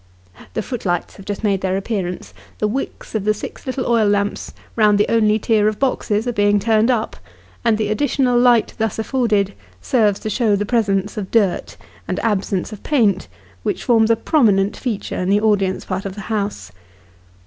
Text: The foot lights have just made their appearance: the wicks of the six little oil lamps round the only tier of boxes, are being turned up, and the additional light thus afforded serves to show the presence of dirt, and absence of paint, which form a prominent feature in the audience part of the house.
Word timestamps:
The 0.55 0.63
foot 0.63 0.83
lights 0.83 1.17
have 1.17 1.27
just 1.27 1.43
made 1.43 1.61
their 1.61 1.77
appearance: 1.77 2.33
the 2.57 2.67
wicks 2.67 3.13
of 3.13 3.23
the 3.23 3.35
six 3.35 3.67
little 3.67 3.85
oil 3.85 4.07
lamps 4.07 4.51
round 4.75 4.97
the 4.97 5.05
only 5.09 5.37
tier 5.37 5.67
of 5.67 5.77
boxes, 5.77 6.25
are 6.27 6.31
being 6.33 6.59
turned 6.59 6.89
up, 6.89 7.17
and 7.63 7.77
the 7.77 7.89
additional 7.89 8.39
light 8.39 8.73
thus 8.79 8.97
afforded 8.97 9.53
serves 9.79 10.19
to 10.21 10.29
show 10.31 10.55
the 10.55 10.65
presence 10.65 11.17
of 11.17 11.29
dirt, 11.29 11.77
and 12.07 12.19
absence 12.21 12.73
of 12.73 12.81
paint, 12.81 13.27
which 13.61 13.83
form 13.83 14.07
a 14.09 14.15
prominent 14.15 14.75
feature 14.75 15.19
in 15.19 15.29
the 15.29 15.39
audience 15.39 15.85
part 15.85 16.05
of 16.07 16.15
the 16.15 16.21
house. 16.33 16.71